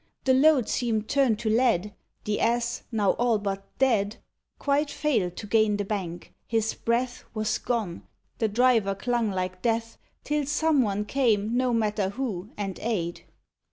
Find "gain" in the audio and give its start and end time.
5.45-5.77